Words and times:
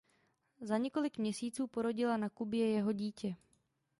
Za 0.61 0.77
několik 0.77 1.17
měsíců 1.17 1.67
porodila 1.67 2.17
na 2.17 2.29
Kubě 2.29 2.67
jeho 2.69 2.91
dítě. 2.91 3.35